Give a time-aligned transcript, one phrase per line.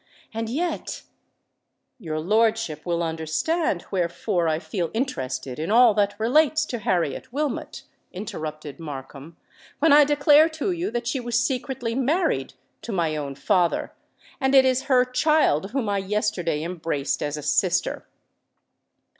[0.33, 1.03] and yet——"
[1.99, 7.83] "Your lordship will understand wherefore I feel interested in all that relates to Harriet Wilmot,"
[8.11, 14.55] interrupted Markham,—"when I declare to you that she was secretly married to my own father—and
[14.55, 18.07] it is her child whom I yesterday embraced as a sister!"